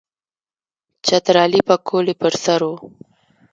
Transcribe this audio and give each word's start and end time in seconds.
چترالی 1.05 1.61
پکول 1.67 2.05
یې 2.11 2.15
پر 2.21 2.33
سر 2.43 2.59
وو. 2.67 2.75